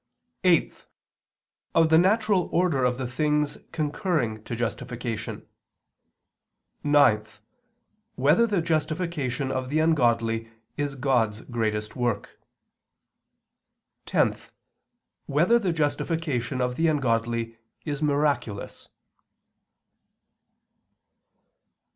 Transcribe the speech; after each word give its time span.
(8) 0.43 0.87
Of 1.75 1.89
the 1.89 1.99
natural 1.99 2.49
order 2.51 2.83
of 2.83 2.97
the 2.97 3.05
things 3.05 3.59
concurring 3.71 4.43
to 4.45 4.55
justification; 4.55 5.45
(9) 6.83 7.23
Whether 8.15 8.47
the 8.47 8.63
justification 8.63 9.51
of 9.51 9.69
the 9.69 9.77
ungodly 9.77 10.49
is 10.75 10.95
God's 10.95 11.41
greatest 11.41 11.95
work? 11.95 12.39
(10) 14.07 14.37
Whether 15.27 15.59
the 15.59 15.71
justification 15.71 16.61
of 16.61 16.77
the 16.77 16.87
ungodly 16.87 17.59
is 17.85 18.01
miraculous? 18.01 18.89